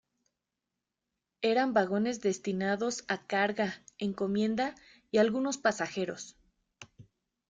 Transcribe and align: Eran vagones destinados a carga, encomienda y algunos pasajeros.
Eran 1.43 1.73
vagones 1.73 2.21
destinados 2.21 3.05
a 3.07 3.27
carga, 3.27 3.83
encomienda 3.99 4.73
y 5.11 5.19
algunos 5.19 5.59
pasajeros. 5.59 6.39